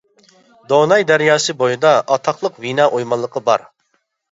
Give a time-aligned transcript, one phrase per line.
[0.71, 3.71] دوناي دەرياسى بويىدا ئاتاقلىق ۋېنا ئويمانلىقى بار.